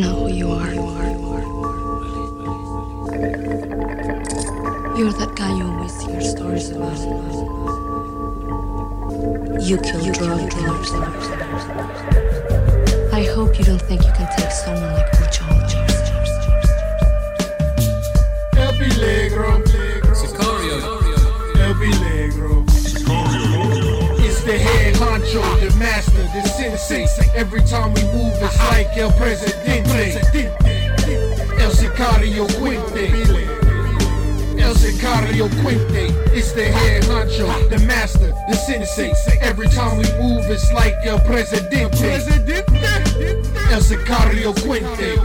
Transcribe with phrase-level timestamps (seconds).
[0.00, 0.72] I know who you are.
[4.96, 6.96] You're that guy you always hear stories about.
[9.60, 10.90] You kill you drug dealers.
[13.12, 15.42] I hope you don't think you can take someone like Butch
[18.56, 19.62] El Peligro.
[20.14, 20.76] Sicario.
[21.60, 22.64] El Peligro.
[24.24, 27.04] It's the head honcho, the master, the sensei.
[27.34, 28.09] Every time we
[28.82, 30.20] like El Presidente.
[31.58, 33.12] El Sicario Cuenté.
[34.56, 36.08] El Sicario Cuenté.
[36.32, 39.12] It's the head honcho, the master, the sensei.
[39.42, 41.90] Every time we move, it's like El Presidente.
[43.70, 45.16] El Sicario Cuenté.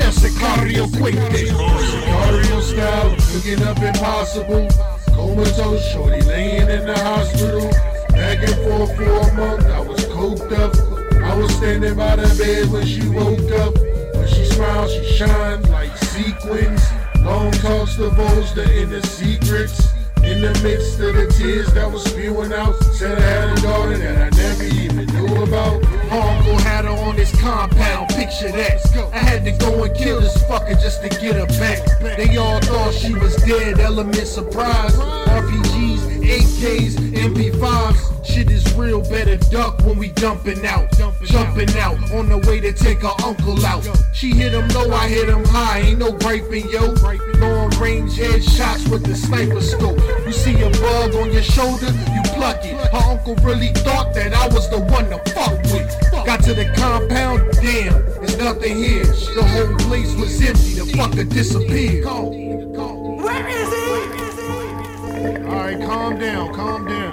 [0.00, 1.48] El Sicario Cuenté.
[1.48, 4.68] Sicario style, looking up impossible.
[5.16, 7.68] Comatose, shorty laying in the hospital.
[8.10, 10.93] Back and forth for a month, I was coked up.
[11.24, 13.74] I was standing by the bed when she woke up.
[14.14, 16.82] When she smiled, she shined like sequins.
[17.20, 19.88] Long talks divulged the inner secrets.
[20.22, 23.98] In the midst of the tears that was spewing out, said I had a daughter
[23.98, 25.84] that I never even knew about.
[26.10, 28.80] Uncle had her on his compound, picture that.
[29.12, 32.00] I had to go and kill this fucker just to get her back.
[32.16, 34.94] They all thought she was dead, element surprise.
[34.96, 38.13] RPGs, AKs, MP5s.
[38.34, 40.90] Shit is real, better duck when we dumping out.
[41.22, 43.86] Jumping out on the way to take her uncle out.
[44.12, 46.94] She hit him low, I hit him high, ain't no griping, yo.
[47.38, 50.00] Long range headshots with the sniper scope.
[50.26, 52.74] You see a bug on your shoulder, you pluck it.
[52.74, 55.94] Her uncle really thought that I was the one to fuck with.
[56.26, 59.04] Got to the compound, damn, there's nothing here.
[59.04, 62.04] The whole place was empty, the fucker disappeared.
[63.22, 63.84] Where is he?
[65.46, 67.03] Alright, calm down, calm down.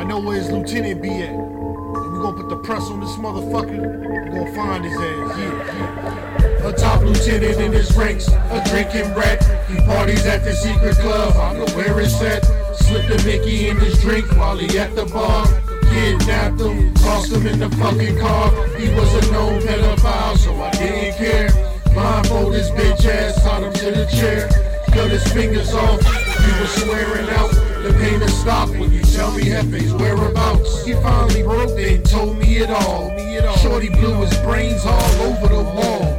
[0.00, 1.28] I know where his lieutenant be at.
[1.28, 4.24] And we gonna put the press on this motherfucker.
[4.24, 6.68] We gonna find his ass, yeah, yeah.
[6.68, 9.44] A top lieutenant in his ranks, a drinking rat.
[9.68, 12.46] He parties at the secret club, I know where it's at.
[12.76, 15.46] Slipped a Mickey in his drink while he at the bar.
[15.92, 18.50] Kidnapped him, tossed him in the fucking car.
[18.78, 21.50] He was a known pedophile, so I didn't care.
[21.92, 24.48] Blindfold his bitch ass, tied him to the chair.
[24.94, 27.69] Cut his fingers off, he was swearing out.
[27.82, 30.84] The pain has stopped when you tell me Jefe's whereabouts.
[30.84, 33.10] He finally broke it and told me it all.
[33.56, 36.18] Shorty blew his brains all over the wall.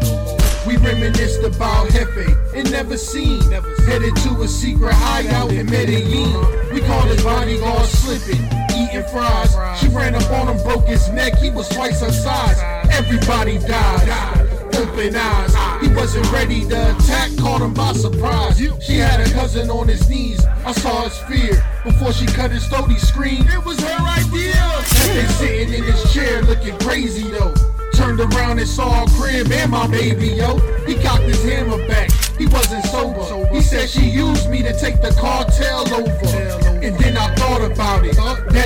[0.66, 3.42] We reminisced about Jefe and never seen.
[3.86, 6.34] Headed to a secret hideout in Medellin.
[6.74, 8.44] We called his bodyguard slipping,
[8.76, 9.56] eating fries.
[9.80, 11.36] She ran up on him, broke his neck.
[11.38, 12.60] He was twice her size.
[12.92, 14.41] Everybody died.
[14.82, 15.54] Open eyes.
[15.80, 18.58] He wasn't ready to attack, caught him by surprise.
[18.82, 20.44] She had a cousin on his knees.
[20.66, 21.64] I saw his fear.
[21.84, 23.48] Before she cut his throat, he screamed.
[23.48, 24.56] It was her idea.
[25.06, 27.54] Jefe sitting in his chair looking crazy though.
[27.94, 30.58] Turned around and saw a crib and my baby, yo.
[30.88, 32.10] He cocked his hammer back.
[32.40, 33.48] He wasn't sober.
[33.54, 36.82] He said she used me to take the cartel over.
[36.82, 38.18] And then I thought about it.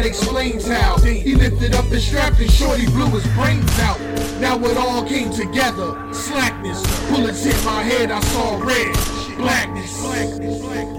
[0.06, 4.00] Explains how he lifted up the strap and shorty blew his brains out.
[4.40, 5.98] Now it all came together.
[6.14, 6.84] Slackness.
[7.10, 8.12] Bullets hit my head.
[8.12, 8.94] I saw red.
[9.38, 9.92] Blackness.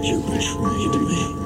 [0.03, 1.37] You betrayed me.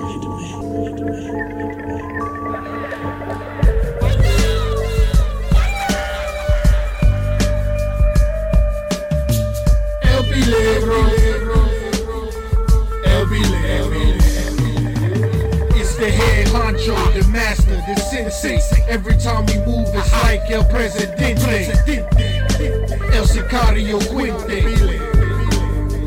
[16.51, 18.59] Honcho, the master, the sensei.
[18.89, 21.71] Every time we move, it's like El Presidente.
[23.13, 24.63] El Sicario Cuenté.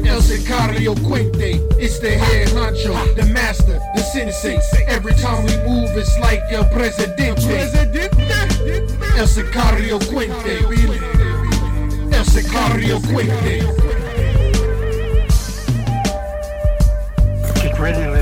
[0.06, 1.62] El Sicario Cuenté.
[1.78, 4.58] It's the head honcho, the master, the sensei.
[4.86, 7.48] Every time we move, it's like El Presidente.
[9.16, 10.58] El Sicario Cuenté.
[12.12, 13.62] El Sicario Cuenté.
[17.62, 18.13] Get ready,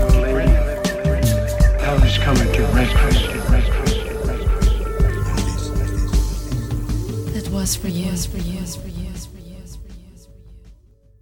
[7.33, 8.15] That was for you.
[8.17, 8.92] For.